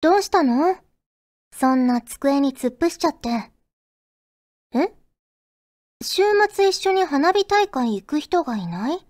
[0.00, 0.76] どうしたの？
[1.52, 3.50] そんな机に突っ伏しちゃって。
[4.72, 4.92] え？
[6.00, 9.04] 週末一緒に花火大会行く人がいない？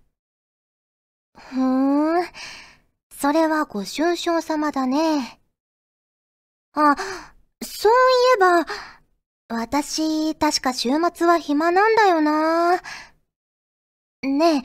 [1.36, 2.24] ふーん。
[3.10, 5.40] それはご愁傷様だね。
[6.72, 6.96] あ、
[7.62, 7.94] そうい
[8.36, 8.64] えば、
[9.48, 12.76] 私、確か週末は暇なんだよな。
[14.22, 14.62] ねえ、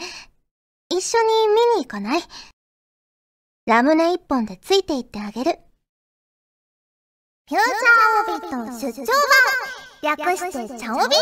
[0.90, 2.22] 一緒に見に行かない？
[3.66, 5.60] ラムネ一本でついて行ってあげる。
[7.46, 9.12] フューチャーオビット出張
[10.16, 11.16] 版略してチャオビ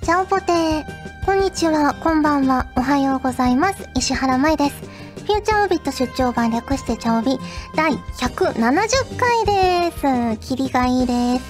[0.00, 0.84] チャオポテー。
[1.26, 3.88] こんにちは、こんばんは、おはようございます。
[3.96, 4.82] 石原舞です。
[5.26, 7.36] フューチャーオビット出張版略してチャオビ
[7.74, 10.48] 第170回です。
[10.48, 11.44] キリがいいです。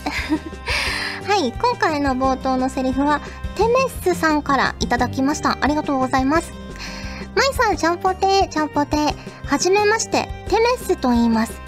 [1.28, 3.20] はい、今回の冒頭のセリフは、
[3.54, 5.58] テメッスさんからいただきました。
[5.60, 6.54] ありがとうございます。
[7.34, 9.14] マイさん、ちゃんぽてー、ちゃんぽてー。
[9.46, 11.63] はじめまして、テメッスと言います。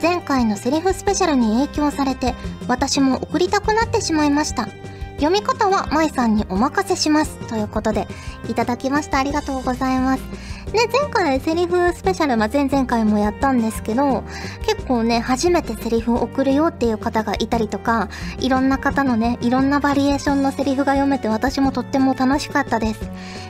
[0.00, 2.34] 前回のセリフスペシャルに影響されて、
[2.68, 4.68] 私も送りたくなってしまいました。
[5.16, 7.36] 読み方は舞さんにお任せします。
[7.48, 8.08] ということで、
[8.48, 9.18] いただきました。
[9.18, 10.22] ありがとうございます。
[10.66, 14.22] で、前回セリフスペシャル、まあ、前々回もやったんですけど、
[14.66, 18.08] 結構ね、初めてセリフを送るよっていう方がいたりとか、
[18.38, 23.00] いろんな方のね、いろんなバリエーションのセリフが読めて私もとっても楽しかったです。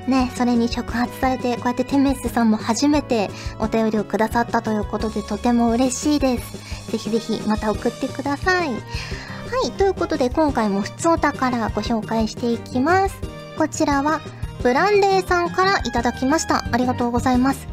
[0.06, 6.90] ね、それに触発されて、こうやってテメスさんも初めてお便りをくださったということでとても嬉しいです。
[6.90, 8.68] ぜひぜひまた送ってください。
[8.70, 8.76] は
[9.66, 13.16] い、ということで今回も普通お宝ご紹介していきます。
[13.58, 14.20] こちらは、
[14.62, 16.64] ブランデーさんからいただきました。
[16.70, 17.66] ありがとうございます。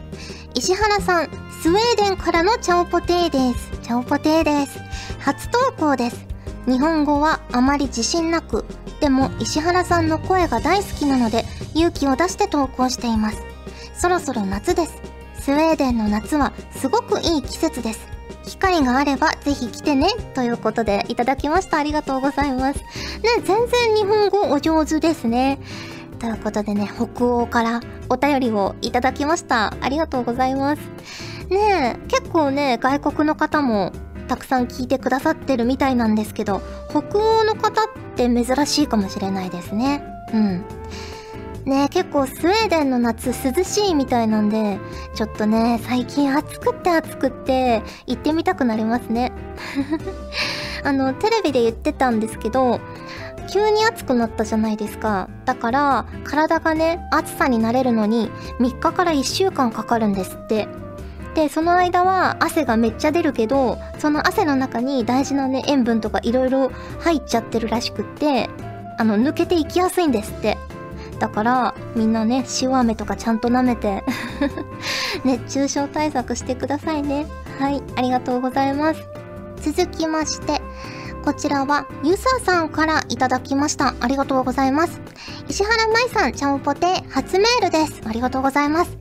[0.55, 1.29] 石原さん、
[1.61, 3.77] スウェーデンからのチャオポテーです。
[3.81, 4.79] チャオポテーです。
[5.19, 6.25] 初投稿です。
[6.65, 8.65] 日本語はあまり自信なく、
[9.01, 13.43] でも石原さんの声が大好きなので勇気を出して投稿しています。
[13.93, 15.01] そろそろ夏です。
[15.41, 18.07] スウェーデンの夏はすごくいい季節です。
[18.45, 20.07] 機会があればぜひ来てね。
[20.33, 21.77] ということでいただきました。
[21.77, 22.79] ありがとうございます。
[22.79, 22.85] ね、
[23.43, 25.59] 全然日本語お上手ですね。
[26.19, 29.73] ということでね、北欧からお便りをいただきました。
[29.81, 30.81] ありがとうございます。
[31.49, 33.91] ねえ、結構ね、外国の方も
[34.27, 40.03] たくさん聞いてくださってるみたいなんですけど、北欧の方って珍しいかもしれないですね。
[40.33, 40.65] うん。
[41.65, 44.79] ね結構スウェーデンの夏涼しいみたいなんで、
[45.15, 49.31] ちょっとね、最近暑くって暑くって行ってみたくなりますね。
[50.83, 52.79] あの、テレビで言ってたんですけど、
[53.47, 55.29] 急に暑くなったじゃないですか。
[55.45, 60.67] だから、体がね、暑さに慣れるのに3日から1週間かかるんですって。
[61.35, 66.69] で、その間は汗がめっちゃ出るけど、その汗の中に大事なね、塩分とか色々
[66.99, 68.49] 入っちゃってるらしくって、
[68.97, 70.57] あの、抜けていきやすいんですって。
[71.19, 74.03] だからみんなね塩飴とかちゃんと舐めて
[75.25, 77.25] 熱中症対策してくださいね
[77.59, 79.01] はいありがとうございます
[79.61, 80.61] 続きまして
[81.27, 83.95] こちらはゆささんからいただきました。
[83.99, 85.01] ありがとうございます。
[85.49, 88.01] 石原舞さんちゃんぽて初メールです。
[88.05, 88.97] ありがとうございます。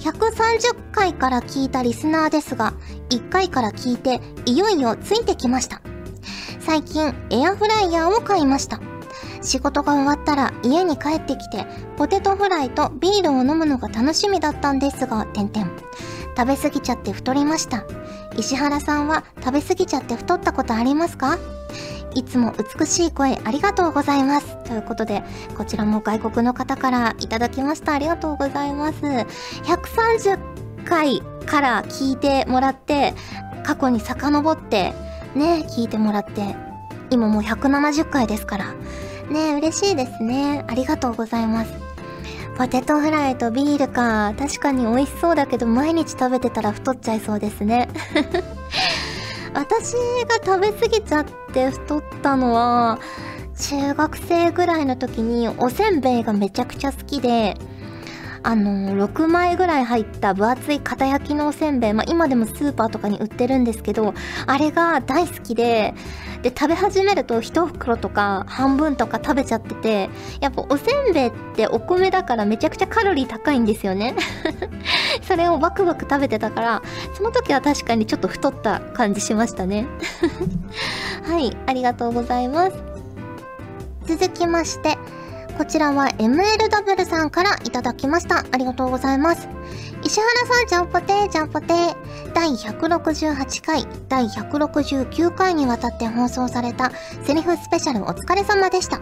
[0.00, 2.74] 130回から聞いたリスナーですが
[3.10, 5.80] 1回から聞いていよいよついてきました。
[6.58, 8.80] 最近エアフライヤーを買いました。
[9.40, 11.66] 仕事が終わったら家に帰ってきて、
[11.96, 15.70] ポテトフライとビールを飲むのが楽しみだったんですが、てんてん。
[16.36, 17.84] 食べ過ぎちゃって太りました。
[18.36, 21.38] 石原さんは食べ過ぎちゃって太ったことありますか？
[22.14, 24.56] いつも美しい声ありがとうございます。
[24.64, 25.22] ということで、
[25.56, 27.92] こちらも外国の方からいただきました。
[27.92, 28.98] ありがとうございます。
[29.00, 30.38] 130
[30.84, 33.14] 回から聞いてもらって、
[33.64, 34.92] 過去に遡って、
[35.34, 36.56] ね、聞いてもらって、
[37.10, 38.74] 今もう170回ですから、
[39.30, 40.64] ね嬉しいですね。
[40.68, 41.72] ありがとうございます。
[42.56, 44.34] ポテトフライとビールか。
[44.38, 47.88] 確かに美味しそうだけど、毎日食べてたら太っちゃいそうですね。
[49.54, 49.92] 私
[50.28, 52.98] が食べ過ぎちゃって太ったのは、
[53.58, 57.56] 中学生ぐらいの時におせんべいがめちゃくちゃ好きで、
[58.42, 64.14] あの6枚ぐらい入った分厚い片焼きのおせんべい、まあ、今でもスーパーとかに売ってるんですけど、
[64.46, 65.94] あれが大好きで、
[66.42, 70.10] で、食べ始めると一袋とか半分とか食べちゃってて、
[70.40, 74.14] やっぱおせんべいってお米だからめちゃくちゃカロリー高いんですよね。
[75.22, 76.82] それをバクバク食べてたから、
[77.14, 79.86] その時は確かにちょっと太った感じしましたね。
[81.28, 82.76] はい、ありがとうございます。
[84.06, 84.96] 続きまして、
[85.60, 88.46] こちらは MLW さんからいただきました。
[88.50, 89.46] ありがとうございます。
[90.02, 92.32] 石原さん、ジャンポテー、ジャンポテー。
[92.32, 96.90] 第168回、第169回にわたって放送された
[97.24, 99.00] セリフスペシャルお疲れ様でした。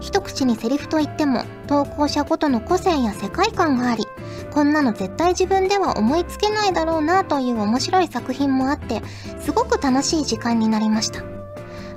[0.00, 4.04] 一口にセリフといっても、投稿者ごとの個性や世界観があり、
[4.52, 9.00] こんなの絶対自分では思いつけないだろうなという面白い作品もあって
[9.40, 11.39] すごく楽しい時間になりました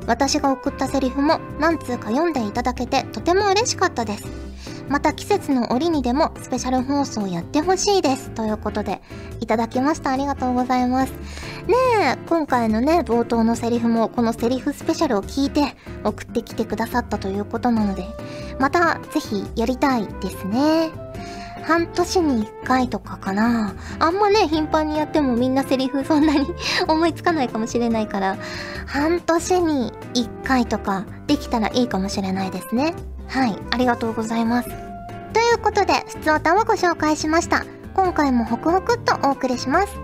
[0.08, 4.28] 私が送ったセリフも何通か読んでいただけてとても嬉しかったです。
[4.90, 8.30] また季節の折にでもスペシャル放送やってほしいです。
[8.32, 9.02] ということで
[9.40, 10.12] いただきました。
[10.12, 11.12] ありがとうございます。
[11.68, 18.06] ねえ今回のね冒頭のセリフもこのセリフスペシャルを聞いて送ってきてくださったということなので
[18.60, 21.03] またぜひやりたいですね。
[21.64, 23.76] 半年に1回とかかな。
[24.00, 26.46] あんまね頻繁にやってもみんなセリフそんなに
[26.88, 28.38] 思いつかないかもしれないから。
[28.86, 32.94] 半年に1回とかできたらいいかもしれないですね。
[33.28, 34.70] はいありがとうございます。
[34.70, 37.66] ということで普通歌をご紹介しました。
[37.96, 40.04] 今回もホクホクっとお送りします。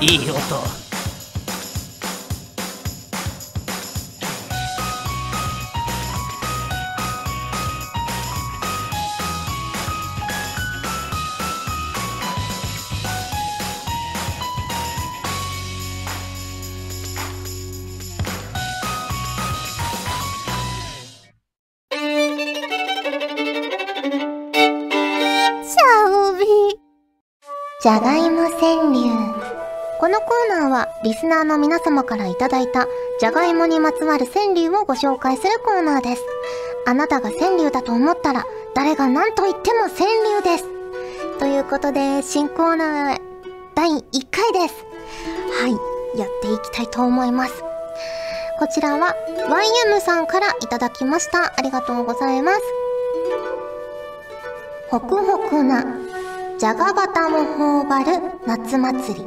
[0.00, 0.83] いい音。
[27.84, 29.10] じゃがいも川柳。
[30.00, 32.86] このコーナーはリスナーの皆様からいただいた
[33.20, 36.22] じゃがいもにまつわる川柳をご紹介するコーナーです。
[36.86, 41.38] あなたが川柳だと思ったら誰が何と言っても川柳です。
[41.38, 43.20] ということで新コーナー
[43.74, 44.86] 第1回です。
[45.60, 47.62] はいやっていきたいと思います。
[48.60, 49.14] こちらは
[49.90, 51.52] YM さんからいただきました。
[51.54, 52.62] ありがとうございます。
[54.88, 56.03] ホクホクな。
[56.64, 59.26] じゃがバタも頬張る夏祭り。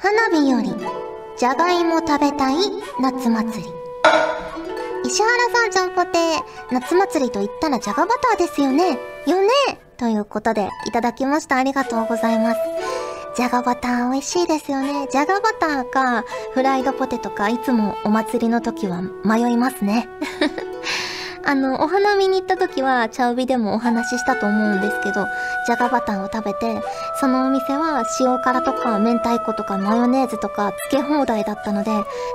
[0.00, 0.74] 花火より
[1.38, 2.56] じゃがいも食べたい
[2.98, 3.70] 夏祭り。
[5.04, 6.18] 石原さんちゃんぽて
[6.72, 8.98] 夏祭りと言ったらじゃがバターですよね。
[9.28, 9.48] よね？
[9.96, 11.54] ということでいただきました。
[11.58, 12.58] ありがとうございます。
[13.36, 15.06] じゃがバター美味しいですよね。
[15.08, 20.08] じゃがバターかフライドポテトかいつもお祭りの時は迷いますね。
[21.44, 25.26] あの、お花見に行った時は、チャウビでもお話ししたと思うんですけど、
[25.66, 26.82] じゃがバターを食べて、
[27.20, 31.90] そのお店は塩辛とか明太子とかマヨネーズとかつけ放題だったので、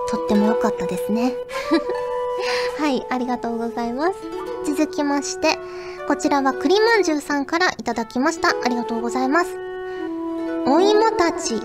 [0.10, 1.34] とっても良かったですね。
[2.80, 4.14] はい、ありがとうございます。
[4.66, 5.58] 続きまして、
[6.08, 8.50] こちらは栗まんじゅうさんからいただきました。
[8.50, 9.58] ありがとうございます。
[10.66, 11.56] お芋たち、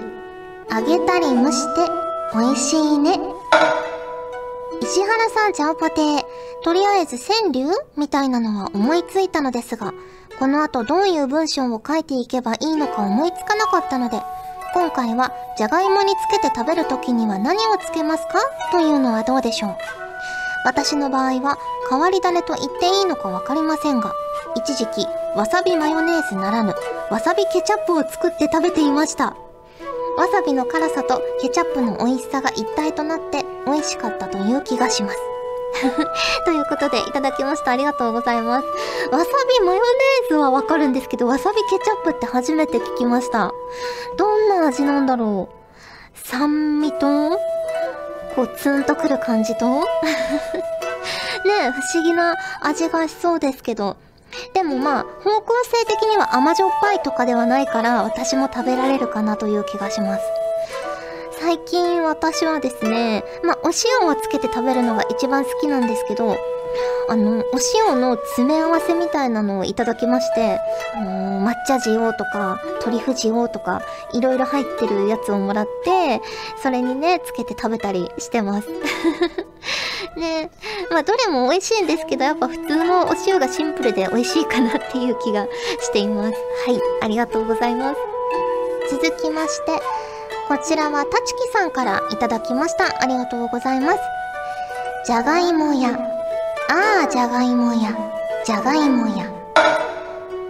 [0.70, 1.90] 揚げたり蒸して、
[2.34, 3.20] 美味しいね。
[4.92, 6.22] 石原さん、ジャオポテー。
[6.62, 9.94] とりあえず川柳みたいなのは思いついたのですが、
[10.38, 14.20] この後どういう文章を書いていけばいいのか思いつかなかったので、
[14.74, 18.34] 今回は、じゃがいもにつけて食べるときには何をつけますか？
[18.70, 19.76] というのはどうでしょう。
[20.66, 21.56] 私の場合は、
[21.88, 24.12] 変わり種と言っていいのかわかりませんが、
[24.56, 26.74] 一時期、わさびマヨネーズならぬ、
[27.10, 29.28] わさびケチャップを作って食べていました。
[30.18, 35.18] わさびの辛さとケチャップの美味しさが一体となって美味しかったという気がします。
[36.44, 37.70] ということで、いただきました。
[37.70, 38.66] ありがとうございます。
[39.10, 39.26] わさ
[39.58, 43.52] びマヨネーズはわかるんですけど、わさびケチャップって初めて聞きました。
[44.18, 46.28] どんな味なんだろう？
[46.28, 47.30] 酸味と、
[48.36, 49.66] こう、ツンとくる感じと？
[51.44, 53.96] ねえ、不思議な味がしそうですけど。
[54.54, 60.22] でもまあ、方向性的には甘じょっぱいとかではないから、私も食べられるかなという気がします。
[61.42, 66.36] 最近私はですね、まあ、お塩をつけて食べるのが一番好きなんですけど、
[67.08, 67.44] あの、お
[67.90, 70.60] 塩の詰め合わせみたいなのをいただきまして、
[70.94, 73.82] あの抹茶塩とか、トリュフ塩とか、
[74.12, 76.20] いろいろ入ってるやつをもらって、
[76.62, 78.68] それにね、つけて食べたりしてます。
[80.16, 80.48] ね
[80.90, 85.48] まあ、どれも美味しいんですけど、やっぱ普通のお塩がシンプルで美味しいかなっていう気が
[85.80, 86.34] しています。
[86.68, 88.00] はい、ありがとうございます。
[88.92, 89.80] 続きまして、
[90.52, 93.02] こちらはたちきさんからいただきました。
[93.02, 93.98] ありがとうございます。
[95.06, 95.98] じゃがいもや。
[96.68, 97.96] ああ、じゃがいもや。
[98.44, 99.32] じゃがいもや。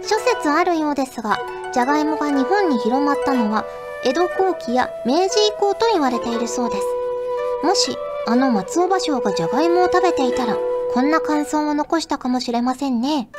[0.01, 1.39] 諸説あるようですが、
[1.73, 3.63] じゃがいもが日本に広まったのは、
[4.03, 6.83] 江戸後期や明治以降と言われているそうです。
[7.63, 7.95] もし、
[8.27, 10.57] あの松尾芭蕉がじゃがいもを食べていたら、
[10.93, 13.29] こんな感想を残したかもしれませんね。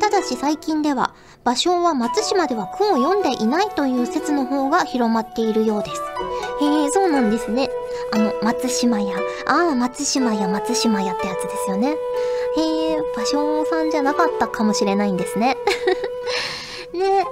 [0.00, 1.14] ただし最近では、
[1.44, 6.00] 芭蕉は松島では句を読んでいないという説の方が広まっているようです。
[6.60, 7.68] へえ、そうなんですね。
[8.12, 9.16] あの、松島屋。
[9.46, 11.96] ああ、松島屋、松島屋ってやつですよね。
[12.56, 15.56] へえ、芭蕉さんじゃなかったかもしれないんですね。
[16.92, 17.24] ね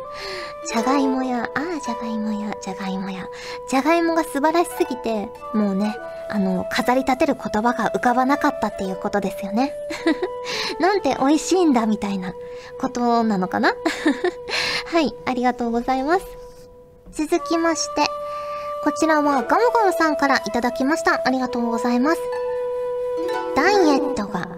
[0.66, 3.28] じゃがいもや、ああ、じじゃがいもや、じゃがいもや。
[3.68, 5.94] じゃがいもが素晴らしすぎて、もうね、
[6.28, 9.72] あの、飾り立てる言葉が浮かばなかったっていうことですよね。
[10.80, 12.32] なんて美味しいんだみたいな
[12.80, 13.74] ことなのかな？
[14.86, 16.26] はい、ありがとうございます。
[17.12, 18.06] 続きまして、
[18.84, 21.22] こちらはガムガムさんからいただきました。
[21.24, 22.20] ありがとうございます。
[23.54, 24.48] ダイエットが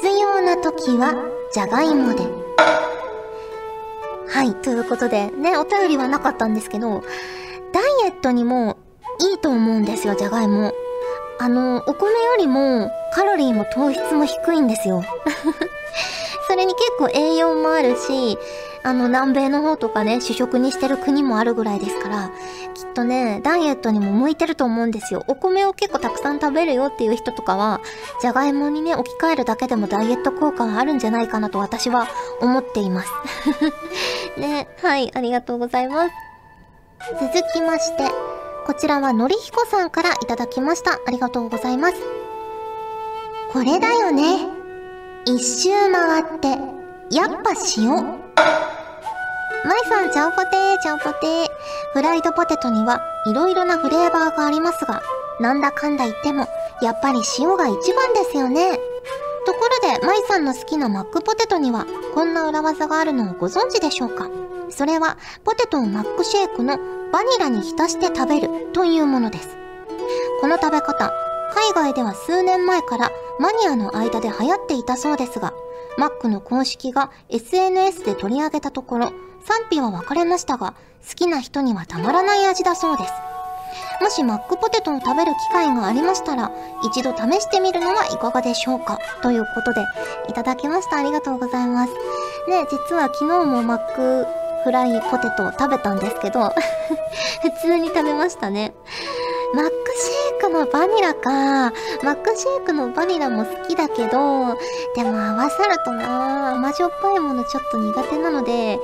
[0.00, 1.14] 必要な時は
[1.52, 2.44] じゃがいもで。
[4.28, 7.02] はい、ということで、ね、お便りはなかったんですけど、
[7.72, 8.78] ダイエットにも
[9.20, 10.72] いいと思うんですよ、じゃがいも。
[11.38, 15.02] あの、お米よりもカロリーも糖質も低いんですよ。
[16.48, 18.38] それに結構栄養もあるし、
[18.86, 22.30] あの、南米の方とかね、主食にしてる国もあるぐらいですから、
[22.74, 25.24] きっとね、ダイエットにも向いてると思うんですよ。
[25.26, 27.80] お米を結構たくさん食べるよっていう人とかは、
[28.20, 32.06] じゃがいもにね、置き換えるだけでもダイエット効果はあるんじゃないかなと私は
[32.42, 33.10] 思っています。
[34.38, 36.12] ね、はい、ありがとうございます。
[37.20, 38.04] 続きまして、
[38.66, 40.98] こちらはのりひこさんからいただきました。
[41.06, 41.96] ありがとうございます。
[43.52, 44.48] これだよね。
[45.26, 46.48] 一周回って、
[47.14, 47.90] やっぱ塩。
[47.92, 51.46] マイさん、ちゃんぽてー、ちゃんぽてー。
[51.92, 55.02] フライドポテトにはいろいろなフレーバーがありますが、
[55.40, 56.48] なんだかんだ言っても、
[56.80, 58.78] やっぱり塩が一番ですよね。
[59.46, 64.30] ところで、マイさんの好きなマックポテトには、こんな裏技があるのをご存知でしょうか？
[64.70, 66.78] それは、ポテトをマックシェイクの
[67.14, 69.56] バニラに浸して食べるというものです。
[70.40, 71.12] この食べ方、
[71.54, 75.52] 海外では数年前からマニアの間で流行っていたそうですが、
[75.96, 79.12] マックの公式が SNS で取り上げたところ、
[79.44, 80.74] 賛否は分かれましたが、
[81.08, 83.12] 好きな人にはたまらない味だそうです。
[84.02, 86.50] もしマックポテトを食べる機会がありましたら、
[86.82, 88.98] 一度試してみるのはいかがでしょうか？
[89.22, 89.84] ということで、
[90.28, 90.96] いただきました。
[90.96, 91.92] ありがとうございます。
[92.48, 94.26] ね、実は昨日もマック
[94.64, 96.50] フライポテトを食べたんですけど
[97.42, 98.74] 普通に食べましたね。
[99.54, 101.72] マックシェイクのバニラか。
[102.02, 104.56] マックシェイクのバニラも好きだけど、
[104.96, 108.80] でも合わさるとな甘じょっぱいものちょっと苦手なので、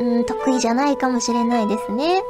[0.00, 2.22] うん、得意じゃないかもしれないですね。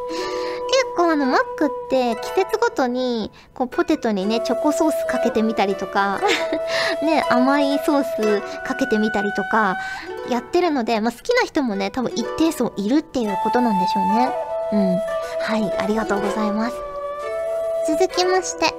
[0.75, 6.21] 結構あの、マックって季節ごとに、こう、ポテトにね、チョコソースかけてみたりとか
[7.03, 9.77] ね、甘いソースかけてみたりとか、
[10.31, 14.33] やってるので、まあ、好きな人もね、多分一定数いるっていうことなんでしょうね。
[14.73, 14.97] うん。
[15.43, 16.77] はい、ありがとうございます。
[17.87, 18.75] 続きまして、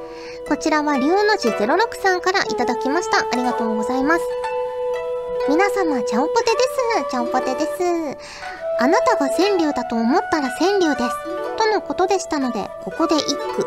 [0.47, 3.19] こちらは龍の字06さんからいただきました。
[3.19, 4.21] ありがとうございます。
[5.47, 6.51] 皆様、ちゃんぽてで
[7.05, 7.11] す。
[7.11, 7.67] ちゃんぽてです。
[8.79, 11.09] あなたが川柳だと思ったら川柳です。
[11.57, 13.65] とのことでしたので、ここで一句。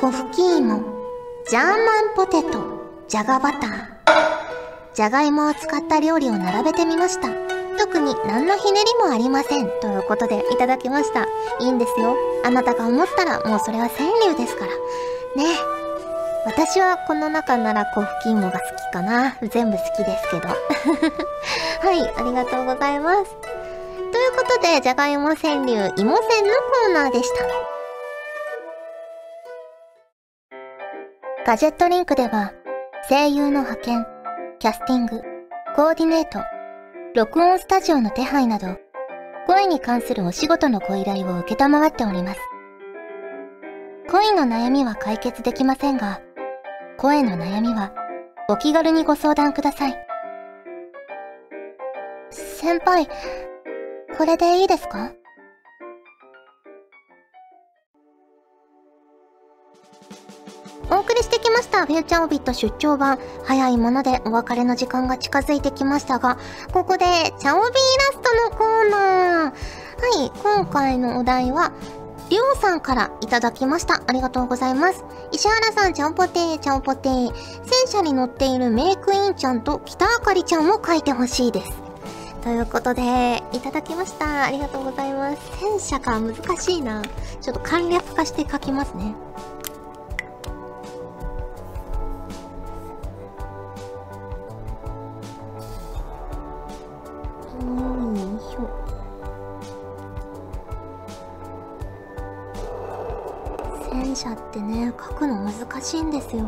[0.00, 0.82] コフキーモ、
[1.48, 2.64] ジャーマンポテト、
[3.06, 3.99] じゃがバター。
[4.94, 7.28] じゃがいもを使った料理を並べてみました。
[7.78, 9.68] 特に何のひねりもありません。
[9.80, 11.26] ということでいただきました。
[11.60, 12.16] いいんですよ。
[12.44, 14.72] あなたが思ったらもうそれは川柳ですから。
[15.42, 15.58] ね
[16.46, 19.36] 私はこの中ならコフキーモが好きかな。
[19.50, 20.48] 全部好きですけど。
[21.86, 23.36] はい、ありがとうございます。
[24.12, 27.44] ということで、じゃがいも川柳、芋川のコーナーでした。
[31.46, 32.52] ガジェットリンクでは、
[33.08, 34.06] 声優の派遣、
[34.60, 35.22] キャスティング、
[35.74, 36.38] コーディネート、
[37.14, 38.76] 録音スタジオの手配など、
[39.46, 42.40] 声に関するお仕事のご依頼を受けたまわっております。
[44.10, 46.20] 恋の悩みは解決できませんが、
[46.98, 47.94] 声の悩みは
[48.50, 50.06] お気軽にご相談ください。
[52.28, 53.08] 先輩、
[54.18, 55.14] これでいいですか？
[61.50, 61.84] きました。
[61.84, 63.18] フューチャーオビット出張版。
[63.44, 66.38] 早いものでお別れの時間が近づいてきましたが、
[66.72, 67.04] ここで、
[67.38, 67.72] チャオビーラ
[68.12, 69.50] ストのコーナー。
[69.50, 71.72] はい、今回のお題は、
[72.28, 74.00] りょうさんからいただきました。
[74.06, 75.04] ありがとうございます。
[75.32, 77.34] 石原さん、ちゃんぽてー、ちゃんぽてー。
[77.64, 81.72] 戦車に乗っているメイクインちゃんと北あかりちゃんを書いてほしいです。
[82.42, 84.44] ということで、いただきました。
[84.44, 85.38] ありがとうございます。
[85.58, 87.02] 戦車か、難しいな。
[87.40, 89.14] ちょっと簡略化して書きますね。
[105.80, 106.44] 難しいんですよ。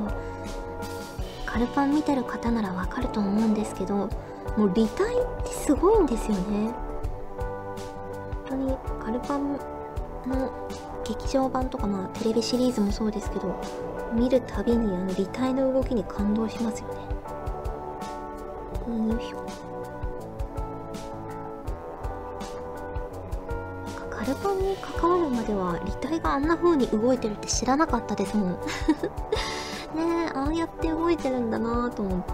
[1.47, 4.11] カルパン見てる方ならわかると思うんですけど、
[4.59, 6.75] もう立体ってすごいんですよね。
[8.47, 9.55] 本当にカルパン
[10.27, 10.69] の
[11.09, 13.59] 劇場版とかまあテレビシリーズもそうですけど
[14.13, 16.95] 見るたびにあの立体の動きに感動しますよね。
[19.15, 19.62] よいしょ。
[24.25, 28.53] 書かカルパンに関わるまでは立体があんな風に動いてるって知らなかったですもん。
[29.95, 32.33] ねえああやって動いてるんだなと思って。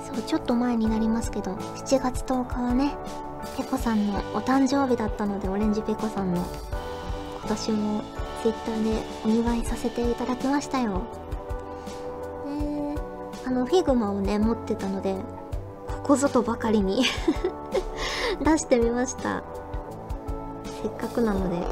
[0.00, 2.96] そうちょっと前になりますけど7月10日はね
[3.56, 6.44] ペコさんのお誕生日だったのでオレンジペコさんの
[7.42, 11.02] 今年も Twitter でお祝いさせていただきましたよ。
[12.46, 12.94] え。
[12.94, 12.98] ー、
[13.46, 15.14] あの figma をね持ってたので
[15.86, 17.04] ここぞとばかりに
[18.42, 19.42] 出してみました。
[20.82, 21.66] せっかくなので。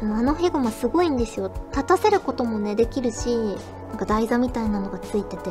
[0.00, 1.50] でもあの figma すごいんですよ。
[1.72, 3.36] 立たせることもねできるし
[3.90, 5.50] なんか台座みたいなのがついてて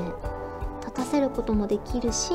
[0.80, 2.34] 立たせることもできるし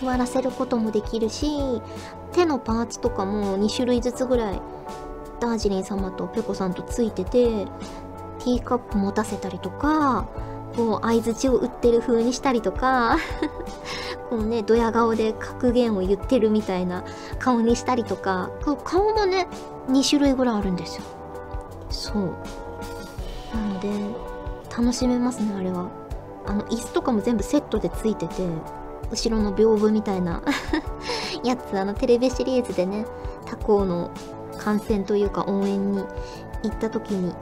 [0.00, 1.80] 座らせることもできるし
[2.32, 4.60] 手のパーツとかも2種類ずつぐらい
[5.40, 7.66] ダージリン様とペコさんとついてて
[8.38, 10.28] ティーカップ持たせたりとか
[10.76, 13.16] こう相づちを打ってる風にしたりとか
[14.30, 17.04] こうねドヤ顔で格言を言ってるみたいな
[17.38, 18.50] 顔にしたりとか
[18.84, 19.48] 顔もね
[19.88, 21.02] 2種類ぐらいあるんですよ。
[21.90, 22.22] そう。
[23.54, 23.88] なので
[24.76, 25.86] 楽しめますねあれは。
[26.46, 28.46] あの椅子とかも全部セットでついてて
[29.10, 30.42] 後ろの屏風みたいな
[31.44, 33.06] やつあのテレビシリーズでね
[33.44, 34.10] 他校の
[34.68, 36.04] 観戦というか応援に
[36.62, 37.32] 行った時に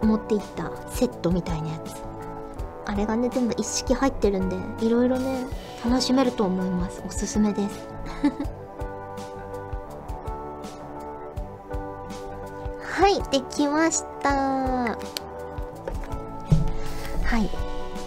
[0.00, 1.94] 持っていったセットみたいなやつ。
[2.86, 5.44] あれがね全部一式入ってるんでいろいろね
[5.84, 7.02] 楽しめると思います。
[7.06, 7.86] おすすめです。
[12.80, 14.30] はいできました。
[14.30, 14.96] は
[17.38, 17.50] い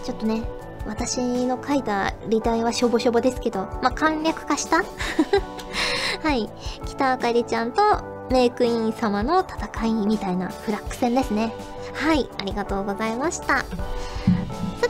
[0.03, 0.41] ちょっとね
[0.87, 4.77] 私の書いたリタイはしょぼしょぼですけど、まあ、簡略化した？
[6.23, 6.49] はい。
[6.85, 7.81] 北あかりちゃんと
[8.29, 11.53] メイクイン様の戦いみたいなフラッグ戦ですね。
[11.93, 12.29] はい。
[12.39, 13.57] ありがとうございました。
[13.57, 13.65] さ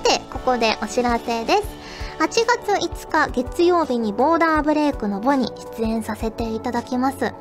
[0.02, 1.84] て、ここでお知らせです。
[2.20, 7.34] 8月5日月曜日にボーダーブレイクのボに出演させていただきます。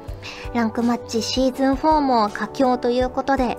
[0.54, 3.58] ランクマッチシーズン4も佳境ということで、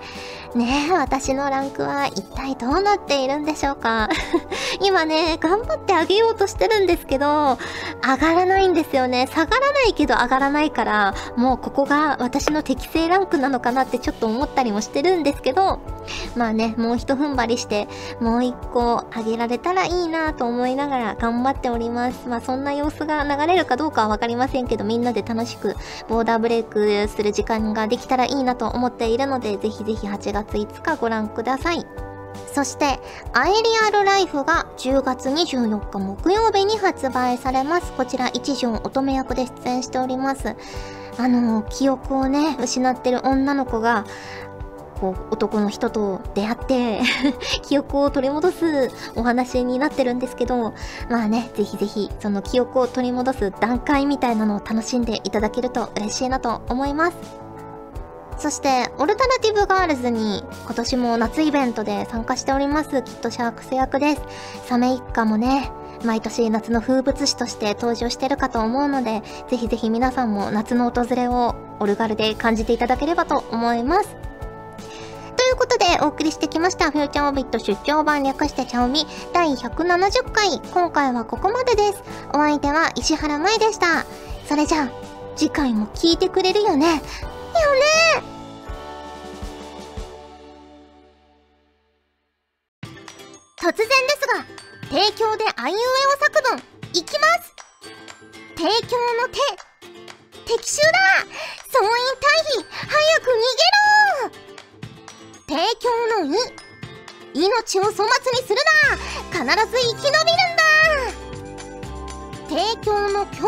[0.55, 4.07] ねえ、私のランクは一体どうなっているんでしょうか？
[4.81, 7.57] 今ね、頑張ってあげようとしてるんですけど、
[8.03, 9.25] 上がらないんですよね。
[9.27, 15.79] 下がらないけど上がらないから、もうここが私の適正ランクなのかなってちょっと思ったりもしてるんですけど、
[16.35, 17.87] まあね、もう一踏ん張りして、
[18.19, 22.27] もう一個上げられたらいいなと思いながら頑張っております。
[22.27, 25.75] まあそんな様子が流れるかどうかはわかりませんけど、みんなで楽しく
[26.07, 31.85] ボーダーブレイクする時間ができたらいいなと思っているので、ぜひぜひ8月5日ご覧ください。
[32.53, 32.99] そして、
[33.33, 37.91] アイリアルライフが10月24日木曜日に発売されます。
[37.93, 40.55] こちら一条乙女役で出演しております。
[41.17, 44.05] あの、記憶をね、失ってる女の子が、
[44.99, 47.01] こう、男の人と出会って
[47.63, 50.73] 記憶を取り戻すお話になってるんですけど、
[51.09, 57.42] まあね、ぜひぜひ、その記憶を取り戻す段階みたいなのを楽しんでいただけると嬉しいなと思います。
[58.43, 64.21] そして、オルタナティブガールズに今年も夏イベントで参加しております、きっとシャークス役です。
[64.65, 65.71] サメ一家もね、
[66.03, 74.09] 毎年夏の風物詩として登場してるかと思うので、ぜひぜひ皆さんも夏の訪れをオルガルで感じていただければと思います。
[75.37, 80.59] ということでお送りしてきましたフューチャーオビット出張版略してチャオミ第170回。
[80.73, 82.03] 今回はここまでです。
[82.33, 84.05] お相手は石原舞でした。
[84.49, 84.89] それじゃあ
[85.37, 87.01] 次回も聞いてくれるよね。
[87.63, 87.92] よね。
[93.63, 93.87] 突然で
[94.19, 94.43] すが
[94.89, 96.59] 提供であいうえお作文
[96.91, 97.55] いきます。
[98.57, 99.39] 提供の手
[100.45, 101.23] 敵襲だ。
[101.71, 101.87] 総員
[102.19, 102.27] 退
[102.59, 103.71] 避早く逃げ
[104.19, 104.43] ろ。
[105.47, 105.87] 提供
[106.25, 108.57] の「い」命を粗末にする
[108.89, 108.99] な。
[109.31, 110.67] 必ず生き延びるんだ。
[112.49, 113.47] 提供の「虚」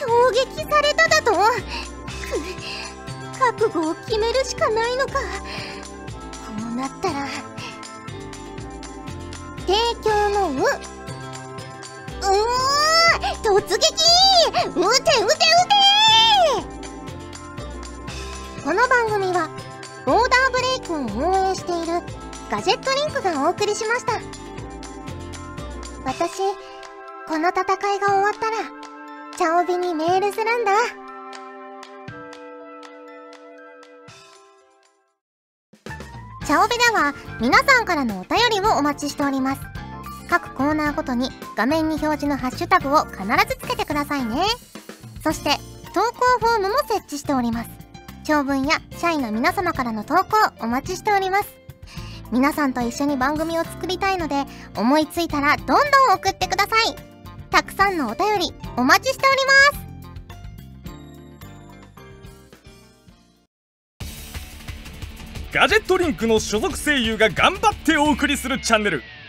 [0.00, 1.36] 攻撃されただとく
[3.38, 5.12] 覚悟を決めるしかないのか。
[5.12, 5.18] こ
[6.72, 7.47] うなったら
[13.58, 13.90] 突撃撃て
[14.76, 15.34] 撃て撃て
[18.62, 19.48] この番組は
[20.06, 22.00] ボーダーブレイクを応援している
[22.48, 24.12] ガジェットリンクがお送りしました。
[26.04, 26.38] 私
[27.26, 27.62] この戦
[27.96, 28.58] いが終わったら
[29.36, 30.72] チャオビにメールするんだ。
[36.46, 39.77] チャオビでは皆さんからのお便りをお待ちしております。
[40.28, 44.42] 各コーナーごとに画面に表示のハッシュタグを必ずつけてくださいね。
[45.22, 45.56] そして
[45.94, 47.70] 投稿フォームも設置しております。
[48.24, 51.48] 長文や社員の皆様からの投稿お待ちしております。
[52.30, 54.44] 皆さんと一緒に番組を作りたいので
[54.76, 55.78] 思いついたらどんどん
[56.14, 56.94] 送ってください。
[57.50, 59.88] たくさんのお便りお待ちしております。
[65.50, 69.02] ガジェットリンクの所属声優が頑張ってお送りするチャンネル。